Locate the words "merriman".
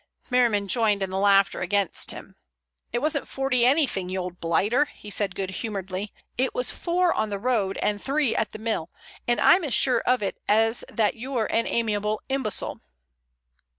0.31-0.67